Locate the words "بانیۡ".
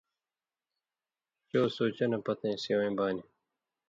2.97-3.27